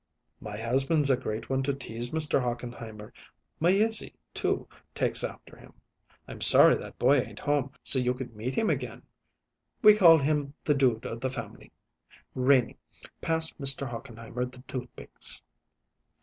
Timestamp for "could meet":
8.15-8.55